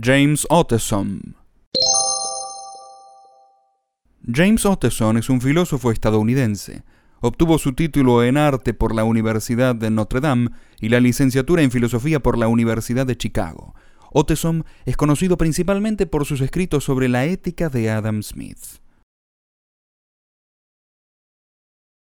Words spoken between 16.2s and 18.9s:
sus escritos sobre la ética de Adam Smith.